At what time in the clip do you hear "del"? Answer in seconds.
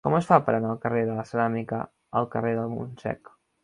0.71-0.79, 2.61-2.77